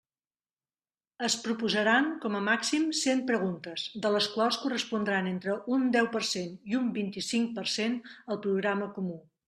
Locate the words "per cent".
6.19-6.61, 7.61-8.05